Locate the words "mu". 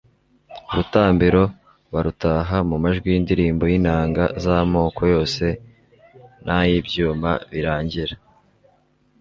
2.69-2.75